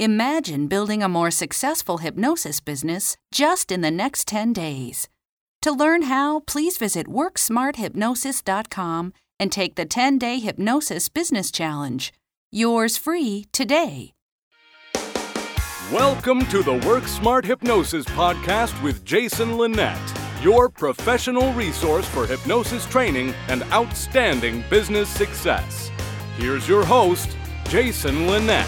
[0.00, 5.10] Imagine building a more successful hypnosis business just in the next 10 days.
[5.60, 12.14] To learn how, please visit WorkSmartHypnosis.com and take the 10 day Hypnosis Business Challenge.
[12.50, 14.14] Yours free today.
[15.92, 20.00] Welcome to the Work Smart Hypnosis Podcast with Jason Linett,
[20.40, 25.90] your professional resource for hypnosis training and outstanding business success.
[26.38, 27.36] Here's your host,
[27.68, 28.66] Jason Linett.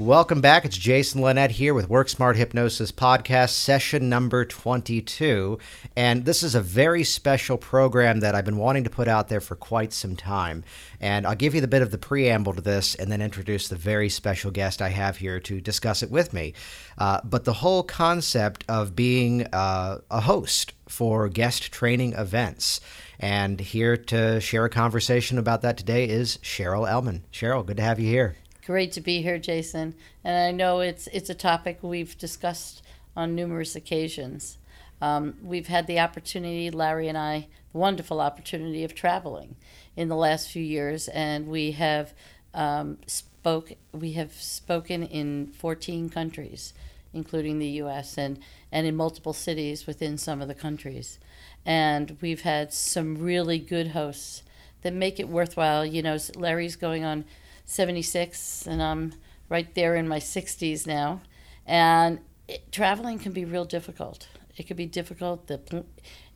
[0.00, 0.64] Welcome back.
[0.64, 5.58] It's Jason Linett here with Work Smart Hypnosis Podcast, session number 22.
[5.94, 9.42] And this is a very special program that I've been wanting to put out there
[9.42, 10.64] for quite some time.
[11.02, 13.76] And I'll give you the bit of the preamble to this and then introduce the
[13.76, 16.54] very special guest I have here to discuss it with me.
[16.96, 22.80] Uh, but the whole concept of being uh, a host for guest training events.
[23.18, 27.24] And here to share a conversation about that today is Cheryl Elman.
[27.30, 28.36] Cheryl, good to have you here.
[28.70, 29.96] Great to be here, Jason.
[30.22, 32.84] And I know it's it's a topic we've discussed
[33.16, 34.58] on numerous occasions.
[35.02, 39.56] Um, we've had the opportunity, Larry and I, the wonderful opportunity of traveling
[39.96, 42.14] in the last few years, and we have
[42.54, 46.72] um, spoke we have spoken in 14 countries,
[47.12, 48.16] including the U.S.
[48.16, 48.38] and
[48.70, 51.18] and in multiple cities within some of the countries,
[51.66, 54.44] and we've had some really good hosts
[54.82, 55.84] that make it worthwhile.
[55.84, 57.24] You know, Larry's going on
[57.70, 59.12] 76 and I'm
[59.48, 61.20] right there in my 60s now.
[61.66, 62.18] And
[62.48, 64.28] it, traveling can be real difficult.
[64.56, 65.46] It can be difficult.
[65.46, 65.84] The,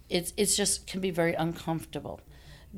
[0.08, 2.20] it's, it's just can be very uncomfortable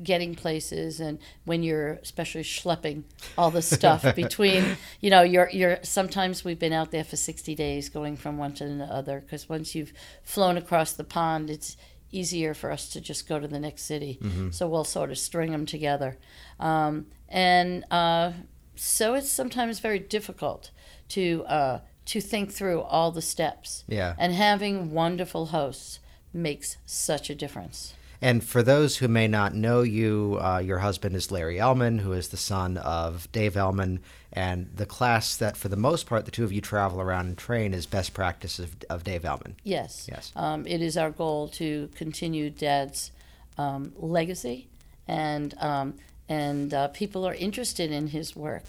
[0.03, 3.01] getting places and when you're especially schlepping
[3.35, 7.55] all the stuff between you know you're you're sometimes we've been out there for 60
[7.55, 9.91] days going from one to the other because once you've
[10.21, 11.77] flown across the pond it's
[12.11, 14.49] easier for us to just go to the next city mm-hmm.
[14.51, 16.17] so we'll sort of string them together
[16.59, 18.31] um, and uh,
[18.75, 20.71] so it's sometimes very difficult
[21.09, 23.83] to uh, to think through all the steps.
[23.87, 24.15] Yeah.
[24.17, 25.99] And having wonderful hosts
[26.33, 27.93] makes such a difference.
[28.21, 32.13] And for those who may not know you, uh, your husband is Larry Elman, who
[32.13, 33.99] is the son of Dave Elman.
[34.33, 37.37] And the class that, for the most part, the two of you travel around and
[37.37, 39.55] train is best practices of, of Dave Elman.
[39.63, 40.07] Yes.
[40.11, 40.31] Yes.
[40.35, 43.11] Um, it is our goal to continue Dad's
[43.57, 44.67] um, legacy
[45.07, 45.95] and um,
[46.29, 48.65] and uh, people are interested in his work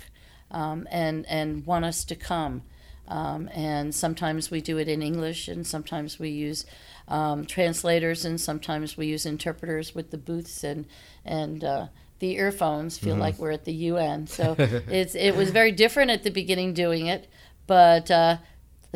[0.51, 2.63] um, and and want us to come.
[3.09, 6.67] Um, and sometimes we do it in English, and sometimes we use
[7.09, 10.87] um, translators, and sometimes we use interpreters with the booths and
[11.25, 11.87] and uh,
[12.19, 12.99] the earphones.
[12.99, 13.23] Feel mm-hmm.
[13.23, 14.27] like we're at the UN.
[14.27, 17.27] So it's it was very different at the beginning doing it,
[17.67, 18.11] but.
[18.11, 18.39] Uh,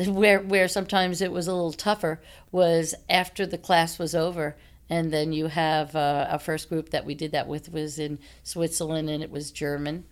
[0.07, 2.19] where where sometimes it was a little tougher
[2.51, 4.55] was after the class was over
[4.89, 8.19] and then you have uh, our first group that we did that with was in
[8.43, 10.05] Switzerland, and it was German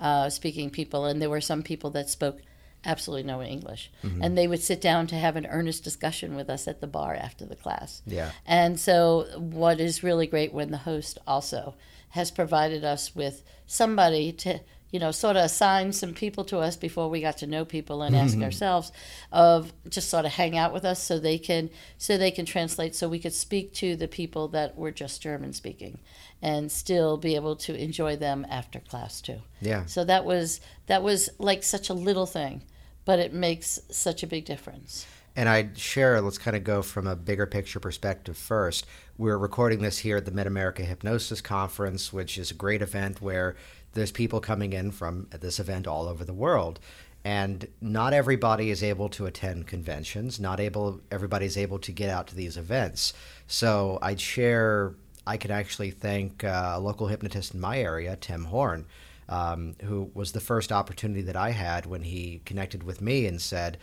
[0.00, 2.40] uh, speaking people, and there were some people that spoke
[2.84, 4.22] absolutely no English, mm-hmm.
[4.22, 7.14] and they would sit down to have an earnest discussion with us at the bar
[7.14, 8.02] after the class.
[8.06, 8.30] Yeah.
[8.44, 11.74] And so, what is really great when the host also
[12.10, 14.60] has provided us with somebody to
[14.90, 18.02] you know, sort of assign some people to us before we got to know people
[18.02, 18.44] and ask mm-hmm.
[18.44, 18.92] ourselves
[19.32, 22.94] of just sort of hang out with us so they can so they can translate
[22.94, 25.98] so we could speak to the people that were just German speaking
[26.40, 29.40] and still be able to enjoy them after class too.
[29.60, 29.86] Yeah.
[29.86, 32.62] So that was that was like such a little thing,
[33.04, 35.06] but it makes such a big difference.
[35.38, 38.86] And I'd share, let's kind of go from a bigger picture perspective first.
[39.18, 43.20] We're recording this here at the Mid America Hypnosis Conference, which is a great event
[43.20, 43.54] where
[43.96, 46.78] there's people coming in from this event all over the world.
[47.24, 50.38] And not everybody is able to attend conventions.
[50.38, 53.12] Not able everybody is able to get out to these events.
[53.48, 54.94] So i'd share
[55.26, 58.86] i could actually thank uh, a local hypnotist in my area tim horn
[59.28, 63.40] um, who was the first opportunity that i had when he connected with me and
[63.40, 63.78] said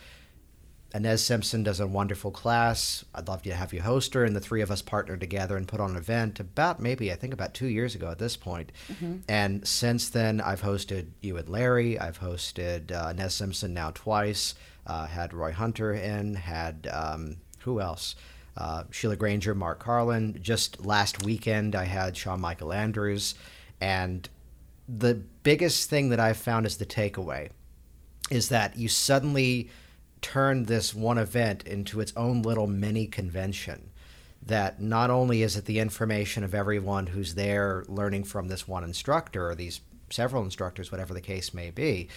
[0.94, 3.04] Inez Simpson does a wonderful class.
[3.12, 4.24] I'd love to have you host her.
[4.24, 7.16] And the three of us partnered together and put on an event about maybe, I
[7.16, 8.70] think, about two years ago at this point.
[8.88, 9.16] Mm-hmm.
[9.28, 11.98] And since then, I've hosted you and Larry.
[11.98, 14.54] I've hosted uh, Inez Simpson now twice.
[14.86, 18.14] Uh, had Roy Hunter in, had um, who else?
[18.56, 20.38] Uh, Sheila Granger, Mark Carlin.
[20.40, 23.34] Just last weekend, I had Sean Michael Andrews.
[23.80, 24.28] And
[24.88, 27.50] the biggest thing that I've found is the takeaway
[28.30, 29.70] is that you suddenly
[30.24, 33.90] turned this one event into its own little mini convention.
[34.46, 38.84] That not only is it the information of everyone who's there learning from this one
[38.84, 42.08] instructor or these several instructors, whatever the case may be,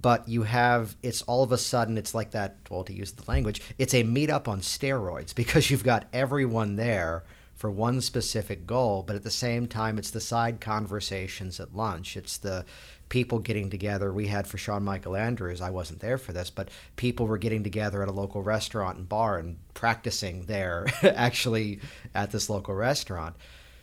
[0.00, 3.30] but you have it's all of a sudden it's like that well to use the
[3.30, 7.22] language it's a meetup on steroids because you've got everyone there
[7.54, 12.16] for one specific goal but at the same time it's the side conversations at lunch
[12.16, 12.64] it's the
[13.08, 14.12] people getting together.
[14.12, 17.62] We had for Sean Michael Andrews, I wasn't there for this, but people were getting
[17.62, 21.80] together at a local restaurant and bar and practicing there, actually
[22.14, 23.36] at this local restaurant.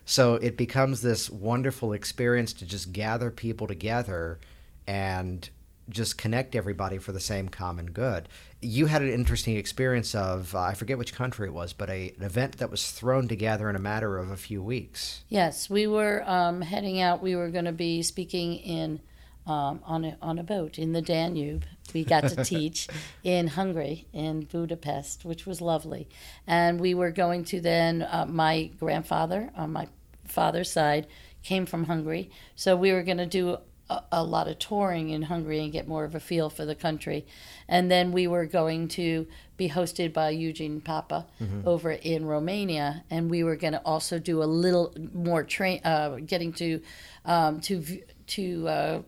[0.06, 4.40] So it becomes this wonderful experience to just gather people together
[4.88, 5.50] and
[5.92, 8.28] just connect everybody for the same common good.
[8.62, 12.14] You had an interesting experience of, uh, I forget which country it was, but a,
[12.18, 15.24] an event that was thrown together in a matter of a few weeks.
[15.30, 17.22] Yes, we were um, heading out.
[17.22, 19.02] We were going to be speaking in
[19.48, 21.66] um, on a on a boat in the Danube.
[21.94, 22.88] We got to teach
[23.24, 26.08] in Hungary in Budapest, which was lovely,
[26.48, 28.04] and we were going to then.
[28.04, 29.88] Uh, my grandfather on my
[30.26, 31.08] father's side
[31.44, 33.58] came from Hungary, so we were going to do
[33.92, 36.76] a, a lot of touring in Hungary and get more of a feel for the
[36.76, 37.26] country.
[37.68, 39.28] And then we were going to
[39.58, 41.28] be hosted by Eugene Papa
[41.66, 46.18] over in Romania, and we were going to also do a little more train, uh,
[46.26, 46.82] getting to
[47.26, 49.02] um, to to uh,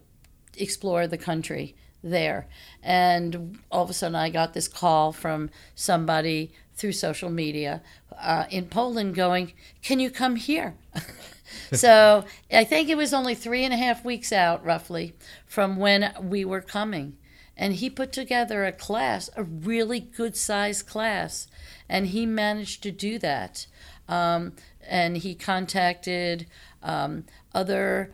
[0.57, 2.47] explore the country there.
[2.83, 7.81] And all of a sudden, I got this call from somebody through social media
[8.19, 10.75] uh, in Poland going, Can you come here?
[11.73, 15.13] so I think it was only three and a half weeks out, roughly,
[15.45, 17.17] from when we were coming.
[17.55, 21.47] And he put together a class, a really good sized class,
[21.87, 23.67] and he managed to do that.
[24.07, 24.53] Um,
[24.87, 26.47] and he contacted
[26.81, 28.13] um, other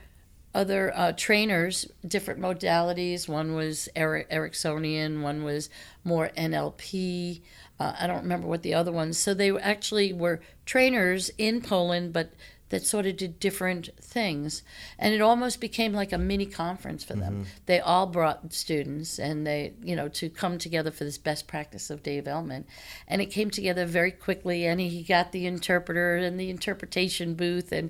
[0.53, 3.27] other uh, trainers, different modalities.
[3.27, 5.69] One was Eric, Ericksonian, one was
[6.03, 7.41] more NLP.
[7.79, 9.17] Uh, I don't remember what the other ones.
[9.17, 12.33] So they actually were trainers in Poland, but
[12.69, 14.63] that sort of did different things,
[14.97, 17.45] and it almost became like a mini conference for them.
[17.65, 21.89] They all brought students, and they, you know, to come together for this best practice
[21.89, 22.67] of development,
[23.07, 24.65] and it came together very quickly.
[24.65, 27.89] And he got the interpreter and the interpretation booth, and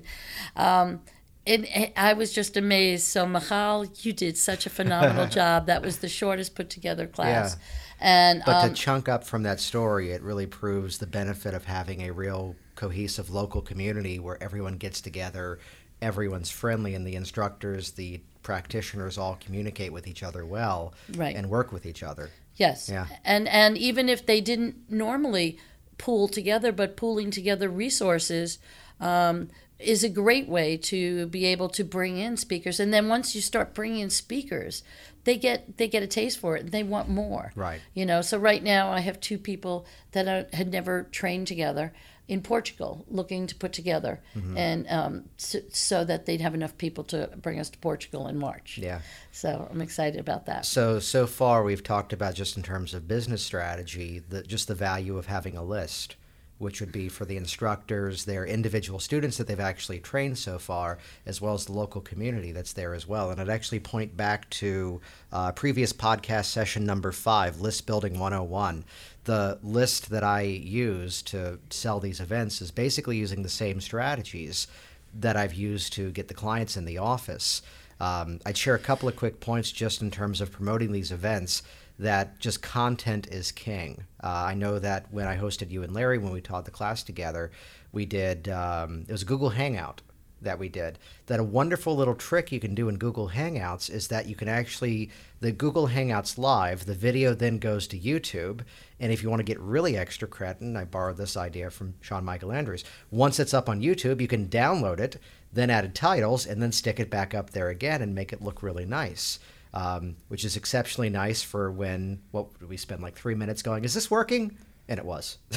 [0.56, 1.00] um,
[1.46, 3.06] and and I was just amazed.
[3.06, 5.66] So, Michal, you did such a phenomenal job.
[5.66, 7.56] That was the shortest put together class.
[7.56, 7.64] Yeah.
[8.00, 11.64] And But um, to chunk up from that story, it really proves the benefit of
[11.64, 15.58] having a real cohesive local community where everyone gets together,
[16.00, 21.36] everyone's friendly, and the instructors, the practitioners all communicate with each other well Right.
[21.36, 22.30] and work with each other.
[22.56, 22.88] Yes.
[22.88, 23.06] Yeah.
[23.22, 25.58] And and even if they didn't normally
[25.98, 28.58] pool together, but pooling together resources
[28.98, 29.48] um,
[29.78, 32.80] is a great way to be able to bring in speakers.
[32.80, 34.82] And then once you start bringing in speakers,
[35.24, 37.52] they get they get a taste for it and they want more.
[37.54, 37.80] Right.
[37.92, 38.22] You know.
[38.22, 41.92] So right now I have two people that are, had never trained together
[42.30, 44.56] in Portugal, looking to put together, Mm-hmm.
[44.56, 48.38] and um, so, so that they'd have enough people to bring us to Portugal in
[48.38, 48.78] March.
[48.78, 49.00] Yeah.
[49.32, 50.64] So I'm excited about that.
[50.64, 54.74] So so far we've talked about just in terms of business strategy, the just the
[54.76, 56.16] value of having a list,
[56.60, 60.98] which would be for the instructors, their individual students that they've actually trained so far,
[61.24, 63.30] as well as the local community that's there as well.
[63.30, 65.00] And I'd actually point back to
[65.32, 68.84] uh, previous podcast session number five, List Building 101.
[69.24, 74.66] The list that I use to sell these events is basically using the same strategies
[75.14, 77.62] that I've used to get the clients in the office.
[78.00, 81.62] Um, I'd share a couple of quick points just in terms of promoting these events
[82.00, 84.04] that just content is king.
[84.22, 87.02] Uh, I know that when I hosted you and Larry, when we taught the class
[87.02, 87.50] together,
[87.92, 90.00] we did, um, it was a Google Hangout
[90.40, 90.98] that we did.
[91.26, 94.48] That a wonderful little trick you can do in Google Hangouts is that you can
[94.48, 95.10] actually,
[95.40, 98.62] the Google Hangouts live, the video then goes to YouTube.
[98.98, 102.24] And if you want to get really extra cretin, I borrowed this idea from Sean
[102.24, 102.82] Michael Andrews.
[103.10, 105.18] Once it's up on YouTube, you can download it,
[105.52, 108.62] then add titles, and then stick it back up there again and make it look
[108.62, 109.38] really nice.
[109.72, 113.84] Um, which is exceptionally nice for when what did we spend like three minutes going,
[113.84, 114.58] is this working?
[114.88, 115.38] And it was.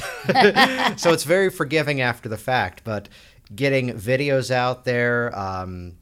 [0.96, 3.08] so it's very forgiving after the fact, but
[3.54, 5.36] getting videos out there.
[5.36, 5.94] Um,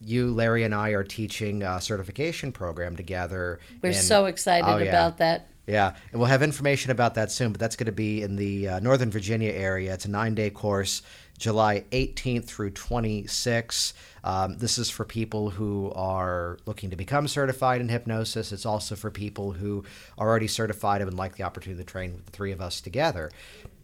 [0.00, 3.60] you, Larry, and I are teaching a certification program together.
[3.82, 4.90] We're and- so excited Oh, yeah.
[4.90, 5.48] about that.
[5.66, 8.68] Yeah, and we'll have information about that soon, but that's going to be in the
[8.68, 9.94] uh, Northern Virginia area.
[9.94, 11.00] It's a nine day course,
[11.38, 13.94] July 18th through 26.
[14.24, 18.52] Um, this is for people who are looking to become certified in hypnosis.
[18.52, 19.84] It's also for people who
[20.18, 22.82] are already certified and would like the opportunity to train with the three of us
[22.82, 23.30] together.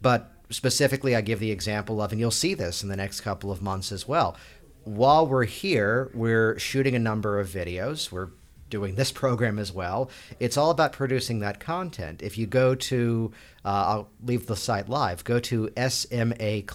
[0.03, 3.51] But specifically, I give the example of, and you'll see this in the next couple
[3.51, 4.37] of months as well.
[4.83, 8.11] While we're here, we're shooting a number of videos.
[8.11, 8.29] We're
[8.71, 10.09] doing this program as well.
[10.39, 12.23] It's all about producing that content.
[12.23, 13.31] If you go to,
[13.63, 16.71] uh, I'll leave the site live, go to smaclass.com,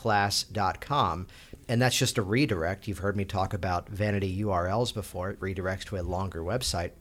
[1.68, 2.86] and that's just a redirect.
[2.86, 6.92] You've heard me talk about vanity URLs before, it redirects to a longer website.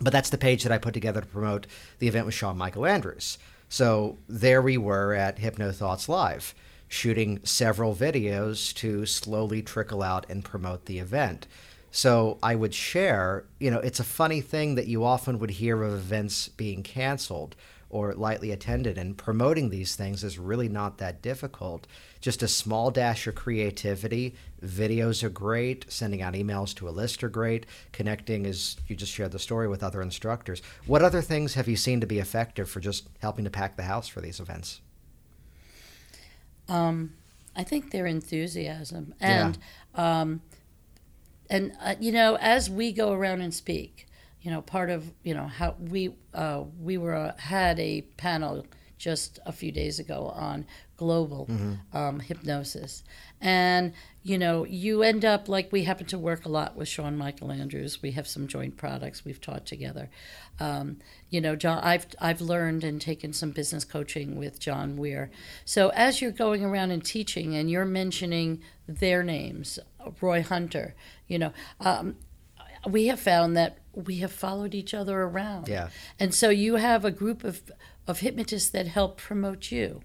[0.00, 1.66] But that's the page that I put together to promote
[2.00, 3.38] the event with Sean Michael Andrews.
[3.68, 6.54] So there we were at Hypno Thoughts Live,
[6.88, 11.46] shooting several videos to slowly trickle out and promote the event.
[11.96, 15.80] So I would share, you know, it's a funny thing that you often would hear
[15.84, 17.54] of events being canceled
[17.88, 21.86] or lightly attended, and promoting these things is really not that difficult.
[22.20, 24.34] Just a small dash of creativity.
[24.60, 25.86] Videos are great.
[25.88, 27.64] Sending out emails to a list are great.
[27.92, 30.62] Connecting, as you just shared the story, with other instructors.
[30.86, 33.84] What other things have you seen to be effective for just helping to pack the
[33.84, 34.80] house for these events?
[36.68, 37.12] Um,
[37.54, 39.56] I think their enthusiasm and
[39.94, 40.20] yeah.
[40.22, 40.42] um,
[41.50, 44.06] and uh, you know as we go around and speak,
[44.40, 48.66] you know part of you know how we uh, we were uh, had a panel
[48.98, 51.96] just a few days ago on global mm-hmm.
[51.96, 53.02] um, hypnosis.
[53.44, 57.16] And, you know, you end up like we happen to work a lot with Sean
[57.16, 58.00] Michael Andrews.
[58.00, 60.08] We have some joint products we've taught together.
[60.58, 60.96] Um,
[61.28, 65.30] you know, John, I've, I've learned and taken some business coaching with John Weir.
[65.66, 69.78] So as you're going around and teaching and you're mentioning their names,
[70.22, 70.94] Roy Hunter,
[71.28, 72.16] you know, um,
[72.88, 75.68] we have found that we have followed each other around.
[75.68, 75.90] Yeah.
[76.18, 77.62] And so you have a group of,
[78.06, 80.00] of hypnotists that help promote you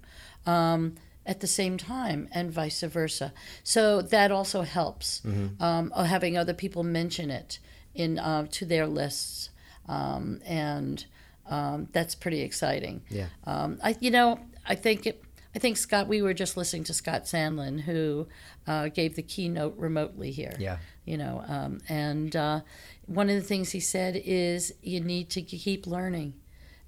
[0.46, 0.96] um,
[1.30, 3.32] at the same time, and vice versa.
[3.64, 5.62] So that also helps mm-hmm.
[5.64, 7.60] um, having other people mention it
[7.94, 9.52] in uh, to their lists,
[9.88, 11.06] um, and
[11.48, 13.04] um, that's pretty exciting.
[13.10, 13.28] Yeah.
[13.46, 15.24] Um, I you know I think it,
[15.56, 16.08] I think Scott.
[16.08, 18.28] We were just listening to Scott Sandland, who
[18.66, 20.56] uh, gave the keynote remotely here.
[20.58, 20.78] Yeah.
[21.06, 22.62] You know, um, and uh,
[23.06, 26.34] one of the things he said is you need to keep learning,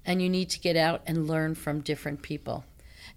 [0.04, 2.64] and you need to get out and learn from different people.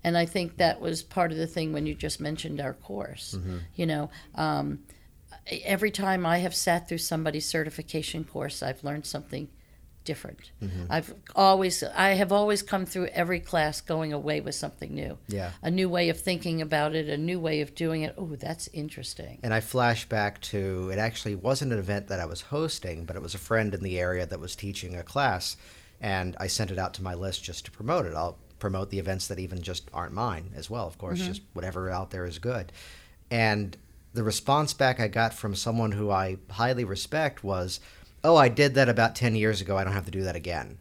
[0.06, 3.34] And I think that was part of the thing when you just mentioned our course.
[3.36, 3.58] Mm-hmm.
[3.76, 4.84] You know, um,
[5.64, 9.50] every time I have sat through somebody's certification course, I've learned something
[10.04, 10.52] different.
[10.62, 10.84] Mm-hmm.
[10.92, 15.18] I've always I have always come through every class going away with something new.
[15.28, 15.50] Yeah.
[15.64, 18.14] A new way of thinking about it, a new way of doing it.
[18.16, 19.40] Oh, that's interesting.
[19.42, 23.16] And I flash back to it actually wasn't an event that I was hosting, but
[23.16, 25.58] it was a friend in the area that was teaching a class
[26.00, 28.14] and I sent it out to my list just to promote it.
[28.14, 30.88] I'll promote the events that even just aren't mine as well.
[30.88, 31.28] Of course, mm-hmm.
[31.28, 32.72] just whatever out there is good.
[33.30, 33.76] And
[34.14, 37.80] the response back I got from someone who I highly respect was,
[38.24, 39.78] "Oh, I did that about 10 years ago.
[39.78, 40.78] I don't have to do that again."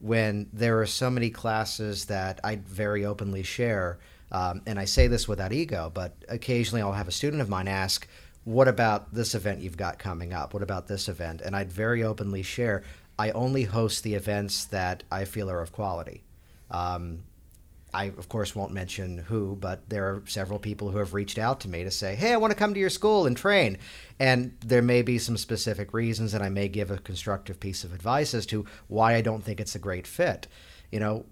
[0.00, 3.98] When there are so many classes that I very openly share,
[4.32, 7.68] um, and I say this without ego, but occasionally I'll have a student of mine
[7.68, 8.06] ask,
[8.44, 10.52] "What about this event you've got coming up?
[10.52, 12.82] What about this event?" And I'd very openly share,
[13.18, 16.22] I only host the events that I feel are of quality.
[16.70, 17.24] Um,
[17.94, 21.60] I, of course, won't mention who, but there are several people who have reached out
[21.60, 23.78] to me to say, hey, I want to come to your school and train.
[24.18, 27.94] And there may be some specific reasons, and I may give a constructive piece of
[27.94, 30.48] advice as to why I don't think it's a great fit.
[30.90, 31.26] You know,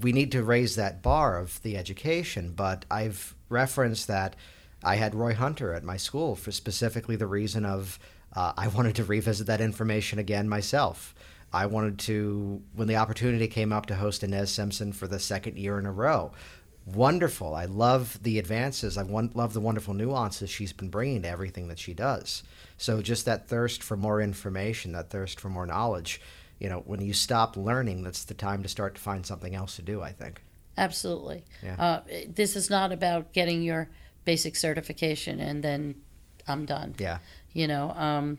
[0.00, 4.36] we need to raise that bar of the education, but I've referenced that
[4.84, 7.98] I had Roy Hunter at my school for specifically the reason of
[8.34, 11.14] uh, I wanted to revisit that information again myself.
[11.52, 15.58] I wanted to, when the opportunity came up to host Inez Simpson for the second
[15.58, 16.32] year in a row,
[16.84, 17.54] wonderful.
[17.54, 18.98] I love the advances.
[18.98, 22.42] I love the wonderful nuances she's been bringing to everything that she does.
[22.76, 26.20] So just that thirst for more information, that thirst for more knowledge,
[26.58, 29.76] you know, when you stop learning, that's the time to start to find something else
[29.76, 30.42] to do, I think.
[30.76, 31.44] Absolutely.
[31.62, 31.76] Yeah.
[31.78, 33.90] Uh, this is not about getting your
[34.24, 35.94] basic certification and then
[36.46, 36.94] I'm done.
[36.98, 37.18] Yeah.
[37.52, 38.38] You know, um,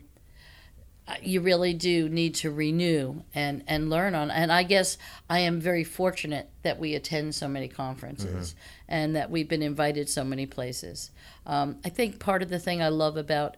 [1.22, 4.30] you really do need to renew and, and learn on.
[4.30, 4.98] And I guess
[5.28, 8.84] I am very fortunate that we attend so many conferences mm-hmm.
[8.88, 11.10] and that we've been invited so many places.
[11.46, 13.56] Um, I think part of the thing I love about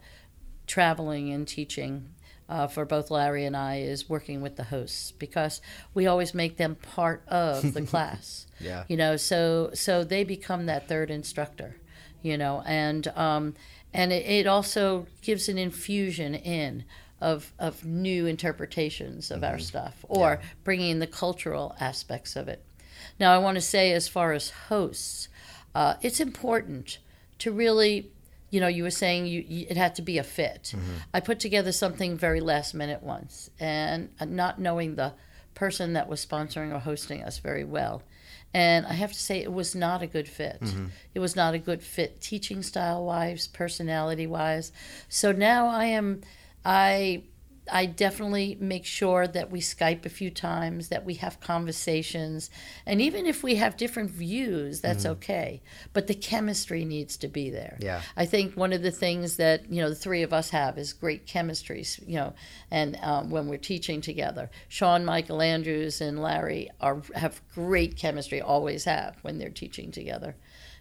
[0.67, 2.09] traveling and teaching
[2.49, 5.61] uh, for both Larry and I is working with the hosts because
[5.95, 8.47] we always make them part of the class.
[8.61, 8.85] Yeah.
[8.89, 11.77] You know, so so they become that third instructor.
[12.23, 13.55] You know, and um,
[13.93, 16.85] and it, it also gives an infusion in
[17.23, 19.53] of, of new interpretations of mm-hmm.
[19.53, 20.49] our stuff or yeah.
[20.65, 22.65] bringing in the cultural aspects of it.
[23.19, 25.29] Now, I want to say, as far as hosts,
[25.75, 26.99] uh, it's important
[27.39, 28.11] to really,
[28.51, 30.73] you know, you were saying you, you it had to be a fit.
[30.75, 30.97] Mm-hmm.
[31.15, 35.15] I put together something very last minute once, and uh, not knowing the
[35.55, 38.03] person that was sponsoring or hosting us very well.
[38.55, 40.61] And I have to say, it was not a good fit.
[40.61, 40.87] Mm-hmm.
[41.15, 44.73] It was not a good fit teaching style wise, personality wise.
[45.09, 46.21] So now I am
[46.65, 47.25] I
[47.71, 52.51] I definitely make sure that we Skype a few times, that we have conversations.
[52.87, 55.13] And even if we have different views, that's mm-hmm.
[55.13, 55.63] okay.
[55.93, 57.79] But the chemistry needs to be there.
[57.81, 58.03] Yeah.
[58.17, 60.93] I think one of the things that, you know, the three of us have is
[60.93, 62.35] great chemistry, you know,
[62.71, 64.51] and um, when we're teaching together.
[64.69, 70.35] Sean, Michael Andrews, and Larry are have great chemistry, always have when they're teaching together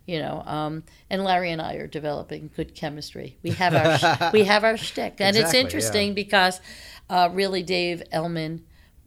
[0.06, 0.44] you know.
[0.46, 3.38] Um, and Larry and I are developing good chemistry.
[3.44, 5.60] We have our we have our shtick, and Exactly, it's yeah.
[5.62, 6.62] interesting because
[7.10, 8.64] uh, really Dave Elman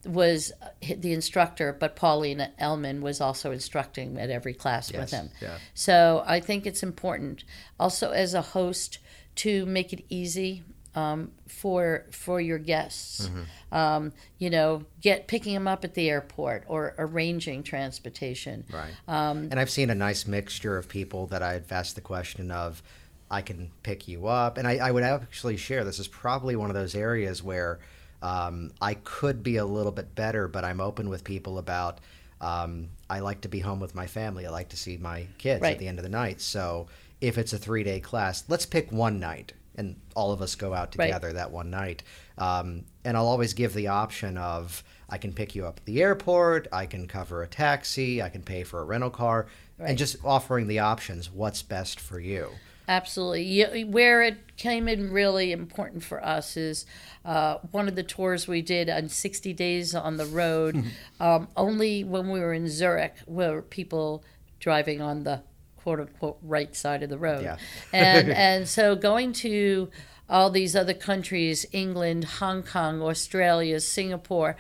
[0.07, 5.31] was uh, the instructor, but Pauline Elman was also instructing at every class with him.
[5.41, 5.59] yeah.
[5.73, 7.45] So I think it's important
[7.81, 8.99] also as a host
[9.37, 10.63] to make it easy
[10.95, 13.29] um, for for your guests.
[13.29, 13.75] Mm-hmm.
[13.75, 18.65] Um, you know, get picking them up at the airport or arranging transportation.
[18.73, 18.93] Right.
[19.09, 22.83] Um, and I've seen a nice mixture of people that I've asked the question of,
[23.31, 24.59] I can pick you up.
[24.59, 27.81] And I, I would actually share this is probably one of those areas where
[28.23, 31.99] um, I could be a little bit better, but I'm open with people about.
[32.41, 34.47] Um, I like to be home with my family.
[34.47, 35.73] I like to see my kids Right.
[35.73, 36.41] at the end of the night.
[36.41, 36.89] So
[37.21, 40.73] if it's a three day class, let's pick one night and all of us go
[40.75, 41.07] out Right.
[41.07, 42.03] together that one night.
[42.39, 46.03] Um, and I'll always give the option of I can pick you up at the
[46.03, 49.47] airport, I can cover a taxi, I can pay for a rental car,
[49.79, 49.91] Right.
[49.91, 51.31] and just offering the options.
[51.31, 52.49] What's best for you?
[52.89, 53.43] Absolutely.
[53.45, 56.85] You- Where it came in really important for us is
[57.25, 60.85] uh, one of the tours we did on 60 days on the road.
[61.21, 64.23] um, only when we were in Zurich were people
[64.61, 65.43] driving on the
[65.85, 67.45] quote unquote right side of the road.
[67.45, 67.59] Yeah.
[67.93, 69.91] and and so going to
[70.29, 74.57] all these other countries, England, Hong Kong, Australia, Singapore,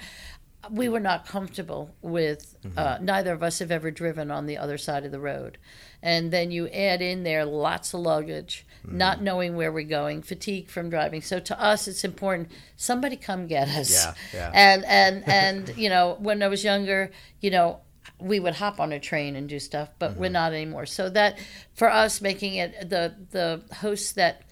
[0.70, 2.56] we were not comfortable with.
[2.76, 5.58] Uh, neither of us have ever driven on the other side of the road,
[6.02, 10.68] and then you add in there lots of luggage, not knowing where we're going, fatigue
[10.68, 11.20] from driving.
[11.22, 13.92] So to us, it's important somebody come get us.
[13.92, 14.50] Yeah, yeah.
[14.54, 17.80] And and and you know, when I was younger, you know.
[18.18, 20.86] We would hop on a train and do stuff, but we're not anymore.
[20.86, 21.38] So that,
[21.74, 24.42] for us, making it the the hosts that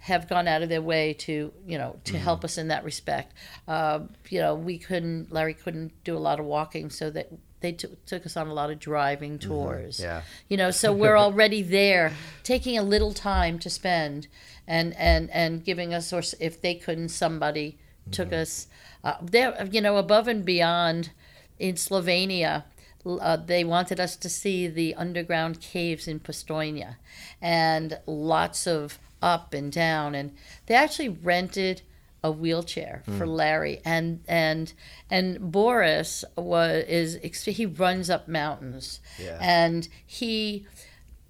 [0.00, 3.34] have gone out of their way to you know to help us in that respect.
[3.66, 5.32] Uh, you know, we couldn't.
[5.32, 8.54] Larry couldn't do a lot of walking, so that they took took us on a
[8.54, 10.00] lot of driving tours.
[10.00, 10.22] Yeah.
[10.48, 14.28] You know, so we're already there, taking a little time to spend,
[14.66, 17.78] and and and giving us, or if they couldn't, somebody
[18.10, 18.68] took us
[19.04, 19.66] uh, there.
[19.70, 21.10] You know, above and beyond
[21.58, 22.64] in Slovenia.
[23.06, 26.96] Uh, they wanted us to see the underground caves in Postojna
[27.40, 30.32] and lots of up and down and
[30.66, 31.82] they actually rented
[32.22, 34.72] a wheelchair for Larry and and
[35.10, 39.38] and Boris was is he runs up mountains Yeah.
[39.40, 40.66] and he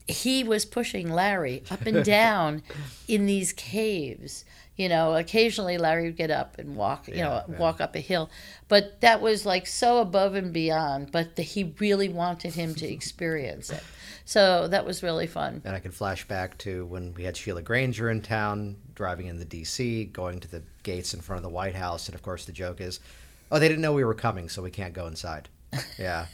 [0.06, 2.62] he was pushing Larry up and down
[3.06, 4.44] in these caves.
[4.78, 7.58] You know, occasionally Larry would get up and walk, you know, yeah.
[7.58, 8.30] walk up a hill.
[8.68, 11.10] But that was like so above and beyond.
[11.10, 13.82] But the, he really wanted him to experience it.
[14.24, 15.62] So that was really fun.
[15.64, 19.38] And I can flash back to when we had Sheila Granger in town, driving in
[19.38, 22.44] the D.C., going to the gates in front of the White House, and of course
[22.44, 23.00] the joke is,
[23.50, 25.48] "Oh, they didn't know we were coming, so we can't go inside."
[25.98, 26.26] Yeah.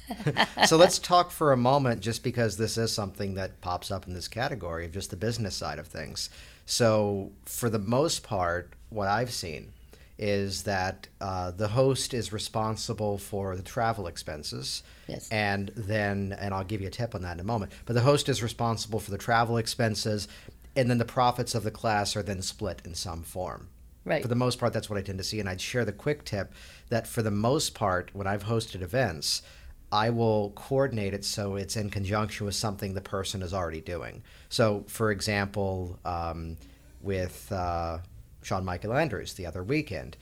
[0.67, 4.15] so let's talk for a moment, just because this is something that pops up in
[4.15, 6.31] this category of just the business side of things.
[6.67, 9.73] So for the most part, what I've seen
[10.19, 14.83] is that uh, the host is responsible for the travel expenses.
[15.09, 15.29] Yes.
[15.31, 18.01] And then, and I'll give you a tip on that in a moment, but the
[18.01, 20.29] host is responsible for the travel expenses,
[20.77, 23.69] and then the profits of the class are then split in some form.
[24.05, 24.23] Right.
[24.23, 25.41] For the most part, that's what I tend to see.
[25.41, 26.53] And I'd share the quick tip
[26.91, 29.43] that for the most part, when I've hosted events,
[29.91, 34.23] I will coordinate it so it's in conjunction with something the person is already doing.
[34.49, 36.57] So, for example, um,
[37.01, 37.99] with uh,
[38.43, 40.17] Sean Michael Andrews the other weekend,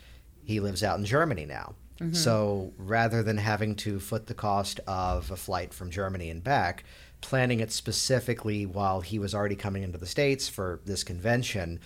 [0.44, 1.74] he lives out in Germany now.
[2.14, 6.82] So rather than having to foot the cost of a flight from Germany and back,
[7.20, 11.78] planning it specifically while he was already coming into the States for this convention,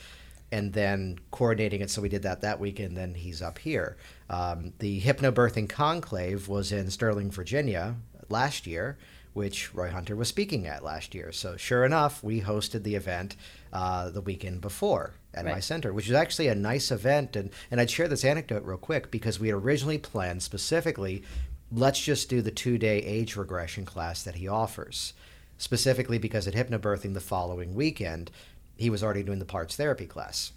[0.56, 3.98] and then coordinating it so we did that that weekend, then he's up here.
[4.30, 7.96] Um, the Hypnobirthing Conclave was in Sterling, Virginia
[8.30, 8.96] last year,
[9.34, 11.30] which Roy Hunter was speaking at last year.
[11.30, 13.36] So sure enough, we hosted the event
[13.70, 17.36] uh, the weekend before at my center, which is actually a nice event.
[17.36, 21.22] And, and I'd share this anecdote real quick because we had originally planned specifically,
[21.70, 25.12] let's just do the two day age regression class that he offers.
[25.58, 28.30] Specifically because at Hypnobirthing the following weekend,
[28.76, 30.52] he was already doing the parts therapy class.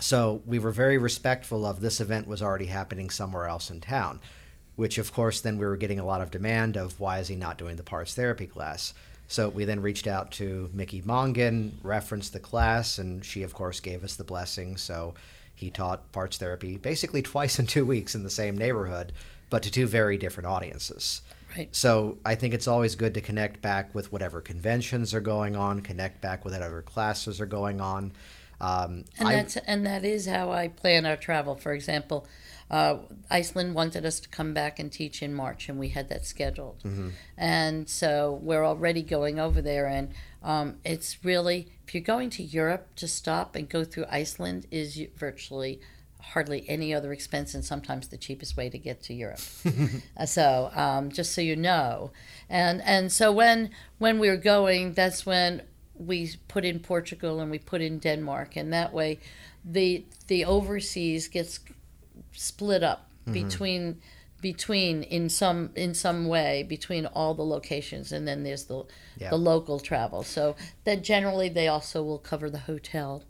[0.00, 4.20] So we were very respectful of this event was already happening somewhere else in town,
[4.76, 7.36] which of course then we were getting a lot of demand of why is he
[7.36, 8.94] not doing the parts therapy class.
[9.26, 13.80] So we then reached out to Mickey Mongan, referenced the class, and she of course
[13.80, 14.76] gave us the blessing.
[14.76, 15.14] So
[15.54, 19.12] he taught parts therapy basically twice in two weeks in the same neighborhood,
[19.50, 21.22] but to two very different audiences.
[21.56, 21.74] Right.
[21.74, 25.80] So I think it's always good to connect back with whatever conventions are going on,
[25.80, 28.12] connect back with whatever classes are going on.
[28.60, 31.54] Um, And I- that's and that is how I plan our travel.
[31.54, 32.26] For example,
[32.70, 32.98] uh,
[33.30, 36.80] Iceland wanted us to come back and teach in March, and we had that scheduled.
[36.84, 37.10] Mm-hmm.
[37.36, 42.42] And so we're already going over there, and um, it's really if you're going to
[42.42, 45.80] Europe to stop and go through Iceland is virtually
[46.20, 49.40] hardly any other expense, and sometimes the cheapest way to get to Europe.
[50.16, 52.10] Uh, so um, just so you know,
[52.50, 55.62] and and so when when we were going, that's when
[55.94, 59.18] we put in Portugal and we put in Denmark, and that way,
[59.64, 61.60] the the overseas gets
[62.32, 64.00] split up between
[64.40, 68.84] between in some in some way between all the locations, and then there's the
[69.20, 69.30] Yeah.
[69.30, 70.22] the local travel.
[70.24, 73.22] So that generally they also will cover the hotel.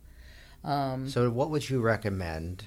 [1.08, 2.64] So, what would you recommend?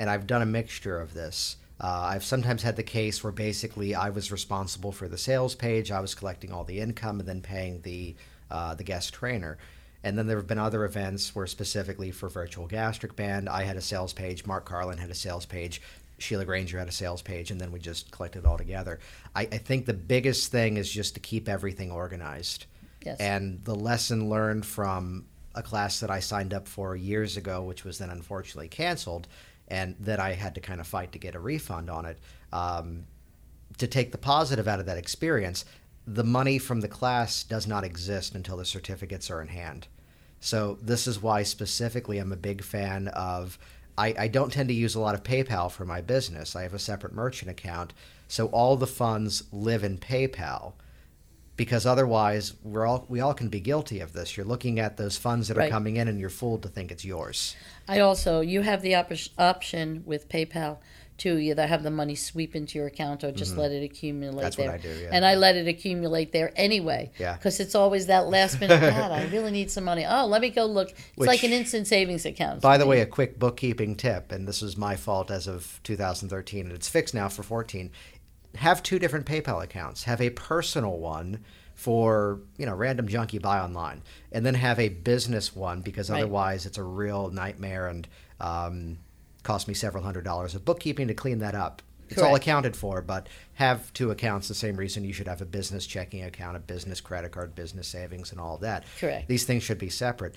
[0.00, 1.56] And I've done a mixture of this.
[1.78, 5.92] Uh, I've sometimes had the case where basically I was responsible for the sales page,
[5.92, 8.16] I was collecting all the income, and then paying the
[8.50, 9.58] uh, the guest trainer.
[10.02, 13.76] And then there have been other events where, specifically for Virtual Gastric Band, I had
[13.76, 15.82] a sales page, Mark Carlin had a sales page,
[16.18, 18.98] Sheila Granger had a sales page, and then we just collected it all together.
[19.36, 22.64] I, I think the biggest thing is just to keep everything organized.
[23.04, 23.20] Yes.
[23.20, 27.84] And the lesson learned from a class that I signed up for years ago, which
[27.84, 29.28] was then unfortunately canceled,
[29.70, 32.18] and that I had to kind of fight to get a refund on it.
[32.52, 33.06] Um,
[33.78, 35.64] to take the positive out of that experience,
[36.06, 39.86] the money from the class does not exist until the certificates are in hand.
[40.40, 43.58] So this is why specifically I'm a big fan of.
[43.98, 46.56] I, I don't tend to use a lot of PayPal for my business.
[46.56, 47.92] I have a separate merchant account,
[48.28, 50.72] so all the funds live in PayPal
[51.60, 54.34] because otherwise we're all we all can be guilty of this.
[54.34, 57.04] You're looking at those funds that are coming in and you're fooled to think it's
[57.04, 57.54] yours.
[57.86, 60.78] I also you have the op- option with PayPal
[61.18, 64.40] to either have the money sweep into your account or just let it accumulate Mm-hmm.
[64.40, 64.74] That's what there.
[64.74, 65.10] I do, yeah.
[65.12, 67.10] And I let it accumulate there anyway.
[67.18, 67.34] Yeah.
[67.34, 68.80] Because it's always that last minute.
[68.98, 70.06] God, I really need some money.
[70.08, 70.88] Oh, let me go look.
[70.88, 72.62] It's like an instant savings account.
[72.62, 76.64] By the way, a quick bookkeeping tip, and this was my fault as of 2013,
[76.66, 77.90] and it's fixed now for 14.
[78.56, 80.04] Have two different PayPal accounts.
[80.04, 84.78] Have a personal one for you know random junk you buy online, and then have
[84.78, 86.18] a business one because Right.
[86.18, 88.06] otherwise it's a real nightmare and
[88.40, 88.98] um,
[89.42, 91.80] cost me several hundred dollars of bookkeeping to clean that up.
[92.10, 95.44] It's all accounted for, but have two accounts the same reason you should have a
[95.46, 98.84] business checking account, a business credit card, business savings, and all of that.
[98.98, 99.28] Correct.
[99.28, 100.34] These things should be separate.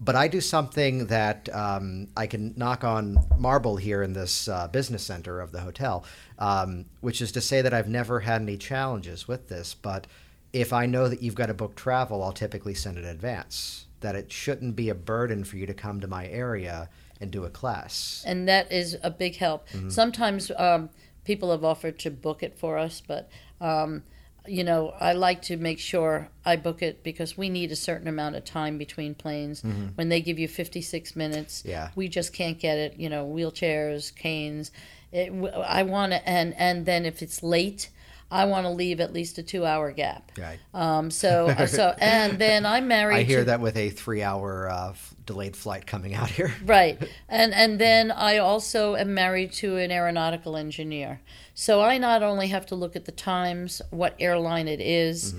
[0.00, 4.68] But I do something that um, I can knock on marble here in this uh,
[4.68, 6.04] business center of the hotel,
[6.38, 9.74] um, which is to say that I've never had any challenges with this.
[9.74, 10.06] But
[10.52, 13.86] if I know that you've got to book travel, I'll typically send it in advance.
[14.00, 16.88] That it shouldn't be a burden for you to come to my area
[17.20, 18.22] and do a class.
[18.26, 19.68] and that is a big help.
[19.70, 19.90] Mm-hmm.
[19.90, 20.90] Sometimes um,
[21.24, 23.28] people have offered to book it for us, but
[23.60, 24.04] um,
[24.48, 28.08] you know, I like to make sure I book it because we need a certain
[28.08, 29.62] amount of time between planes.
[29.94, 31.68] When they give you 56 minutes, Mm-hmm.
[31.70, 31.90] Yeah.
[31.94, 32.94] we just can't get it.
[32.98, 34.70] You know, wheelchairs, canes.
[35.12, 35.32] It,
[35.66, 37.90] I want to, and and then if it's late.
[38.30, 40.32] I want to leave at least a two-hour gap.
[40.38, 40.58] Right.
[40.74, 43.16] Um, so, so, and then I'm married.
[43.16, 46.52] I hear to, that with a three-hour uh, f- delayed flight coming out here.
[46.64, 47.00] Right.
[47.28, 51.20] And and then I also am married to an aeronautical engineer.
[51.54, 55.34] So I not only have to look at the times, what airline it is,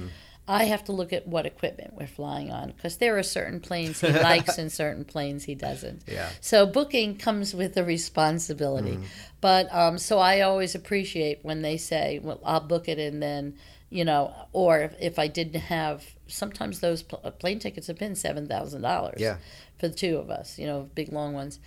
[0.50, 4.02] I have to look at what equipment we're flying on because there are certain planes
[4.02, 6.02] he likes and certain planes he doesn't.
[6.08, 6.30] Yeah.
[6.42, 9.00] So booking comes with a responsibility.
[9.42, 13.56] But um, so I always appreciate when they say, "Well, I'll book it," and then
[13.92, 17.98] you know, or if, if I didn't have, sometimes those pl- uh, plane tickets have
[17.98, 19.38] been seven thousand dollars Yeah.
[19.80, 21.60] for the two of us, you know, big long ones.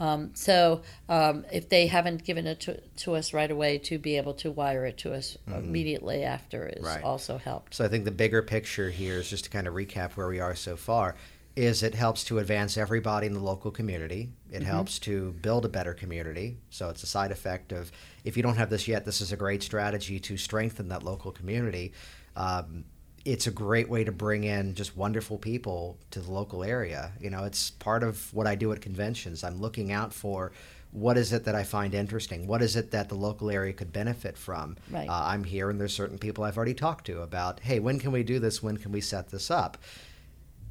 [0.00, 4.16] Um, so um, if they haven't given it to, to us right away, to be
[4.16, 7.04] able to wire it to us immediately after is Right.
[7.04, 7.74] also helped.
[7.74, 10.40] So I think the bigger picture here is just to kind of recap where we
[10.40, 11.14] are so far
[11.56, 14.30] is it helps to advance everybody in the local community.
[14.50, 16.56] It helps to build a better community.
[16.70, 17.90] So it's a side effect of
[18.24, 21.32] if you don't have this yet, this is a great strategy to strengthen that local
[21.32, 21.92] community.
[22.36, 22.84] Um,
[23.24, 27.12] it's a great way to bring in just wonderful people to the local area.
[27.20, 29.44] You know, it's part of what I do at conventions.
[29.44, 30.52] I'm looking out for
[30.92, 32.46] what is it that I find interesting?
[32.46, 34.76] What is it that the local area could benefit from?
[34.90, 35.08] Right.
[35.08, 38.10] Uh, I'm here, and there's certain people I've already talked to about, hey, when can
[38.10, 38.62] we do this?
[38.62, 39.78] When can we set this up?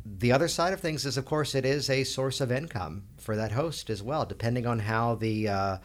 [0.05, 3.35] The other side of things is, of course, it is a source of income for
[3.35, 5.77] that host as well, depending on how the uh,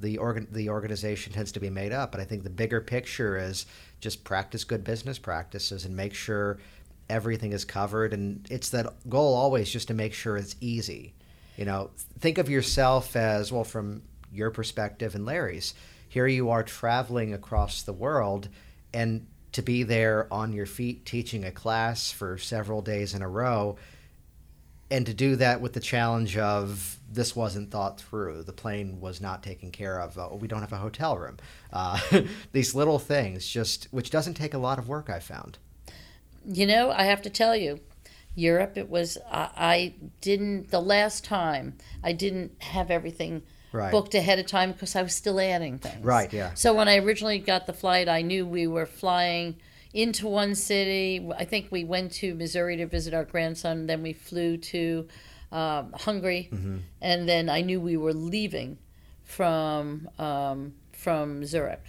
[0.00, 2.12] the organ the organization tends to be made up.
[2.12, 3.66] But I think the bigger picture is
[4.00, 6.58] just practice good business practices and make sure
[7.08, 8.12] everything is covered.
[8.12, 11.14] And it's that goal always just to make sure it's easy.
[11.56, 15.74] You know, think of yourself as well from your perspective and Larry's.
[16.08, 18.48] Here you are traveling across the world,
[18.94, 23.28] and to be there on your feet teaching a class for several days in a
[23.28, 23.76] row,
[24.90, 28.42] and to do that with the challenge of this wasn't thought through.
[28.42, 30.18] The plane was not taken care of.
[30.18, 31.38] Uh, we don't have a hotel room.
[31.72, 31.98] Uh,
[32.52, 35.08] these little things, just which doesn't take a lot of work.
[35.08, 35.58] I found.
[36.46, 37.80] You know, I have to tell you,
[38.34, 38.76] Europe.
[38.76, 43.92] It was I, I didn't the last time I didn't have everything Right.
[43.92, 46.02] booked ahead of time because I was still adding things.
[46.02, 46.54] Right, yeah.
[46.54, 49.56] So when I originally got the flight, I knew we were flying
[49.92, 51.28] into one city.
[51.36, 53.86] I think we went to Missouri to visit our grandson.
[53.86, 55.06] Then we flew to
[55.52, 56.76] um, Hungary, Mm-hmm.
[57.00, 58.78] and then I knew we were leaving
[59.24, 61.84] from um, from Zurich.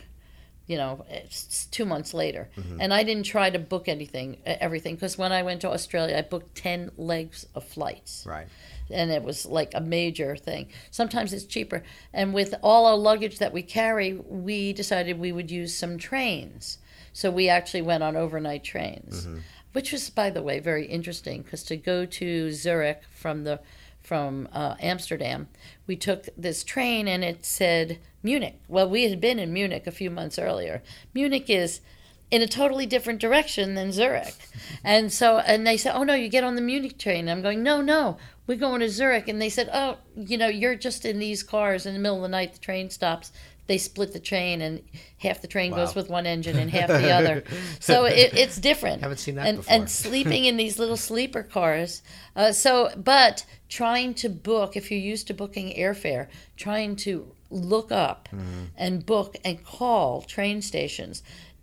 [0.68, 2.80] You know, it's two months later, Mm-hmm.
[2.82, 6.22] and I didn't try to book anything, everything, because when I went to Australia, I
[6.22, 8.48] booked ten legs of flights Right.
[8.92, 10.68] and it was like a major thing.
[10.92, 11.82] Sometimes it's cheaper.
[12.14, 16.78] And with all our luggage that we carry, we decided we would use some trains.
[17.14, 19.28] So we actually went on overnight trains,
[19.74, 23.60] which was, by the way, very interesting because to go to Zurich from the
[24.02, 25.50] from uh, Amsterdam,
[25.86, 28.60] we took this train and it said Munich.
[28.68, 30.82] Well, we had been in Munich a few months earlier.
[31.14, 31.82] Munich is
[32.32, 34.36] in a totally different direction than Zurich.
[34.84, 37.28] And so, and they said, oh no, you get on the Munich train.
[37.28, 39.28] And I'm going, no, no, we're going to Zurich.
[39.28, 42.22] And they said, oh, you know, you're just in these cars in the middle of
[42.24, 43.32] the night, the train stops.
[43.70, 44.82] They split the train, and
[45.20, 47.44] half the train goes with one engine and half the other.
[47.80, 49.02] So it, it's different.
[49.04, 49.74] Haven't seen that and, before.
[49.76, 52.02] And sleeping in these little sleeper cars.
[52.36, 56.28] Uh, so, but trying to book, if you're used to booking airfare,
[56.58, 58.64] trying to look up Mm-hmm.
[58.76, 61.22] and book and call train stations,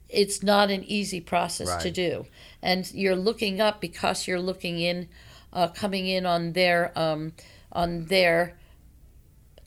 [0.09, 2.27] it's not an easy process to do.
[2.63, 5.09] And you're looking up because you're looking in,
[5.53, 7.33] uh, coming in on their um,
[7.73, 8.57] on their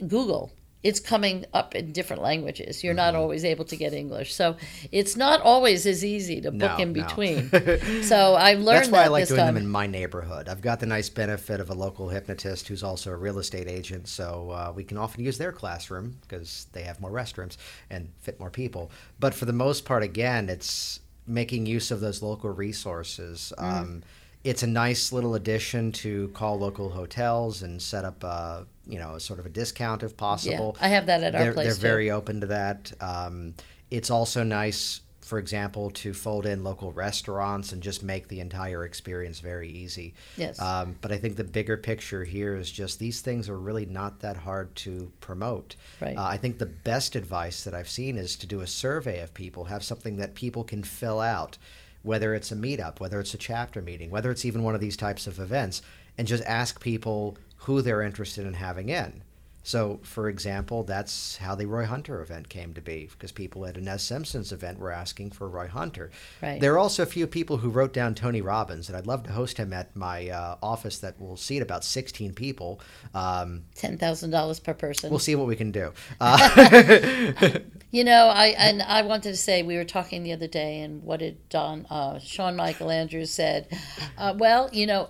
[0.08, 0.52] Google.
[0.82, 2.84] It's coming up in different languages.
[2.86, 4.56] You're not always able to get English, so
[4.94, 7.04] it's not always as easy to book No, in no.
[7.04, 7.50] between.
[8.04, 9.56] so I've learned That's why that I like doing time.
[9.56, 10.48] them in my neighborhood.
[10.48, 14.08] I've got the nice benefit of a local hypnotist who's also a real estate agent,
[14.08, 17.58] so uh, we can often use their classroom because they have more restrooms
[17.90, 18.90] and fit more people.
[19.20, 23.52] But for the most part, again, it's making use of those local resources.
[23.58, 23.64] Mm.
[23.64, 24.04] Um,
[24.46, 29.18] it's a nice little addition to call local hotels and set up, uh, you know,
[29.18, 30.76] sort of a discount if possible.
[30.80, 31.82] Yeah, I have that at our they're, place, They're too.
[31.82, 32.92] very open to that.
[33.00, 33.54] Um,
[33.92, 38.84] it's also nice, for example, to fold in local restaurants and just make the entire
[38.86, 40.14] experience very easy.
[40.38, 40.60] Yes.
[40.60, 44.20] Um, but I think the bigger picture here is just these things are really not
[44.22, 45.76] that hard to promote.
[46.02, 46.18] Right.
[46.18, 49.34] Uh, I think the best advice that I've seen is to do a survey of
[49.34, 51.58] people, have something that people can fill out,
[52.02, 54.98] whether it's a meetup, whether it's a chapter meeting, whether it's even one of these
[54.98, 55.82] types of events,
[56.18, 59.24] and just ask people who they're interested in having in.
[59.62, 63.78] So, for example, that's how the Roy Hunter event came to be, because people at
[63.78, 66.10] Inez Simpson's event were asking for Roy Hunter.
[66.42, 66.60] Right.
[66.62, 69.34] There are also a few people who wrote down Tony Robbins, and I'd love to
[69.34, 72.80] host him at my uh, office that will seat about 16 people.
[73.14, 75.10] Um, Ten thousand dollars per person.
[75.10, 75.94] we'll see what we can do.
[76.22, 77.60] Uh,
[77.92, 81.04] You know, I and I wanted to say we were talking the other day, and
[81.04, 83.68] what did Don uh, Sean Michael Andrews said?
[84.16, 85.10] Uh, well, you know,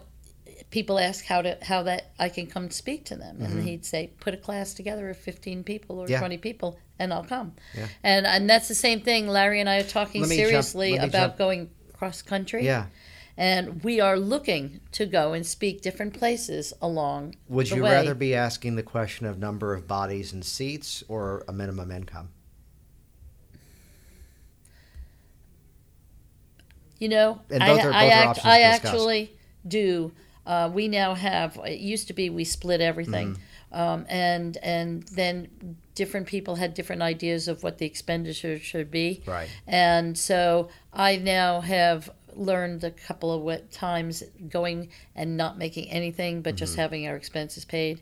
[0.71, 4.11] people ask how to how that I can come speak to them, and he'd say,
[4.19, 6.11] put a class together of fifteen people or Mm-hmm.
[6.13, 6.19] Yeah.
[6.19, 7.53] twenty people, and I'll come.
[7.75, 7.87] Yeah.
[8.03, 9.27] And and that's the same thing.
[9.27, 12.65] Larry and I are talking jump- seriously about jump- going cross country.
[12.65, 12.85] yeah.
[13.37, 17.35] And we are looking to go and speak different places along.
[17.47, 17.91] Would you way.
[17.93, 22.29] rather be asking the question of number of bodies and seats or a minimum income?
[26.99, 29.33] You know, And I, both are- I, both are act, options I actually
[29.67, 30.11] do.
[30.49, 31.59] Uh, we now have.
[31.63, 33.79] It used to be we split everything, Mm-hmm.
[33.79, 35.47] um, and and then
[35.93, 39.21] different people had different ideas of what the expenditure should be.
[39.27, 39.49] Right.
[39.67, 46.41] And so I now have learned a couple of times going and not making anything,
[46.41, 48.01] but just having our expenses paid.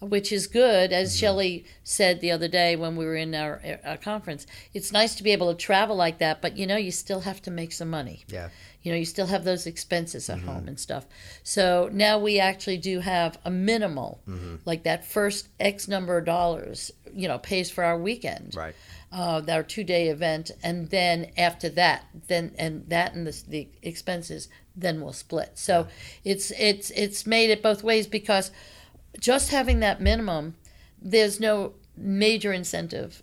[0.00, 1.20] Which is good, as mm-hmm.
[1.20, 4.46] Shelley said the other day when we were in our, our conference.
[4.72, 7.42] It's nice to be able to travel like that, but you know, you still have
[7.42, 8.48] to make some money Yeah.
[8.82, 10.68] you know you still have those expenses at home mm-hmm.
[10.68, 11.06] and stuff
[11.42, 14.56] so now we actually do have a minimal mm-hmm.
[14.64, 18.74] like that first x number of dollars you know pays for our weekend Right.
[19.12, 23.68] uh, our two day event and then after that then and that and the, the
[23.82, 25.86] expenses then we'll split so
[26.24, 28.50] it's it's it's made it both ways because
[29.18, 30.54] just having that minimum
[31.02, 33.22] there's no major incentive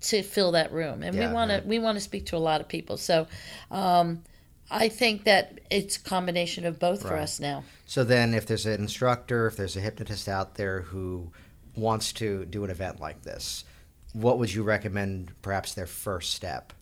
[0.00, 1.02] to fill that room.
[1.02, 2.96] And Yeah, we want to we want to speak to a lot of people.
[2.96, 3.26] So
[3.70, 4.22] um,
[4.70, 7.64] I think that it's a combination of both for us now.
[7.86, 11.32] So then, if there's an instructor, if there's a hypnotist out there who
[11.76, 13.64] wants to do an event like this,
[14.12, 16.72] what would you recommend perhaps their first step?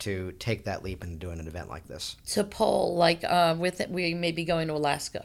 [0.00, 2.16] To take that leap and do an event like this?
[2.28, 5.24] to poll like uh, with it, we may be going to Alaska,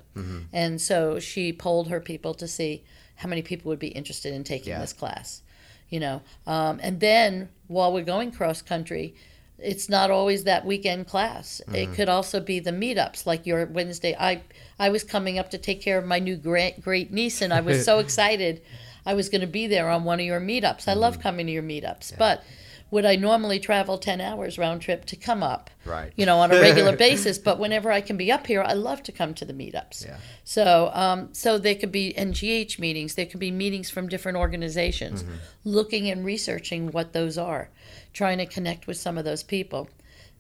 [0.54, 2.84] and so she polled her people to see
[3.18, 4.80] how many people would be interested in taking Yeah.
[4.80, 5.42] this class,
[5.90, 6.22] you know.
[6.46, 9.16] Um, and then while we're going cross country,
[9.58, 11.62] it's not always that weekend class.
[11.74, 14.14] It could also be the meetups, like your Wednesday.
[14.20, 14.42] I
[14.78, 17.62] I was coming up to take care of my new great great niece, and I
[17.62, 18.62] was so excited.
[19.06, 20.88] I was going to be there on one of your meetups.
[20.88, 22.44] I love coming to your meetups, but
[22.92, 25.70] would I normally travel 10 hours round trip to come up?
[25.86, 26.14] Right.
[26.16, 27.38] You know, on a regular basis.
[27.38, 30.06] But whenever I can be up here, I love to come to the meetups.
[30.06, 30.18] Yeah.
[30.44, 33.16] So, um, so there could be NGH meetings.
[33.16, 35.24] There could be meetings from different organizations,
[35.64, 37.70] looking and researching what those are,
[38.14, 39.90] trying to connect with some of those people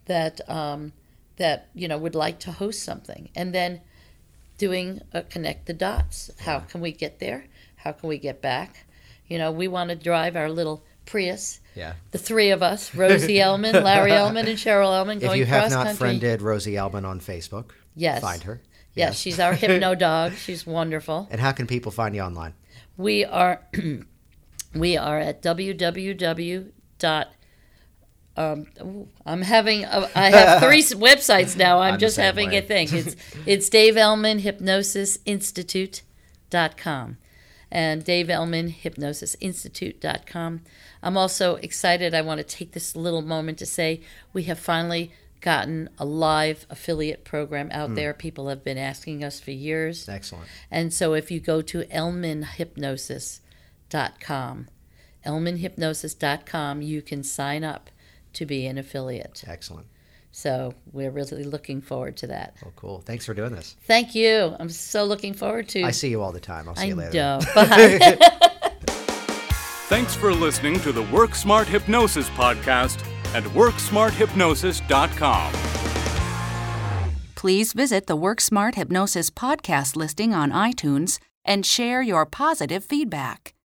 [0.06, 0.94] that um,
[1.38, 3.82] that you know would like to host something, and then
[4.58, 6.30] doing a connect the dots.
[6.42, 7.46] How can we get there?
[7.78, 8.86] How can we get back?
[9.28, 11.60] You know, we want to drive our little Prius.
[11.76, 11.94] Yeah.
[12.12, 15.88] The three of us, Rosie Elman, Larry Elman, and Cheryl Elman, If you have not
[15.88, 15.98] country.
[15.98, 18.22] friended Rosie Elman on Facebook, Yes.
[18.22, 18.62] find her.
[18.94, 20.34] Yes, she's our hypno dog.
[20.36, 21.28] She's wonderful.
[21.30, 22.54] And how can people find you online?
[22.98, 23.62] We are
[24.74, 27.28] we are at www dot
[28.38, 31.80] um, ooh, I'm having uh, I have three websites now.
[31.80, 32.58] I'm, I'm just having way.
[32.58, 32.88] a thing.
[32.92, 33.16] It's
[33.46, 36.02] it's Dave Elman Hypnosis Institute
[36.50, 37.18] dot com
[37.72, 40.62] and Dave Elman Hypnosis Institute dot com.
[41.04, 42.14] I'm also excited.
[42.14, 44.02] I want to take this little moment to say
[44.34, 47.96] we have finally gotten a live affiliate program out Hmm.
[47.96, 48.14] there.
[48.14, 50.10] People have been asking us for years.
[50.10, 50.48] Excellent.
[50.72, 54.68] And so if you go to elmanhypnosis.com,
[55.26, 57.90] elmanhypnosis.com, you can sign up
[58.34, 59.44] to be an affiliate.
[59.48, 59.88] Excellent.
[60.36, 62.58] So we're really looking forward to that.
[62.62, 63.00] Well, cool.
[63.00, 63.78] Thanks for doing this.
[63.88, 64.54] Thank you.
[64.60, 66.68] I'm so looking forward to I see you all the time.
[66.68, 67.14] I'll see I you later.
[67.14, 67.40] know.
[67.56, 68.18] Bye.
[69.88, 73.00] Thanks for listening to the Work Smart Hypnosis podcast
[73.34, 75.54] at WorksmartHypnosis.com.
[77.36, 83.54] Please visit the Work Smart Hypnosis podcast listing on iTunes and share your positive feedback.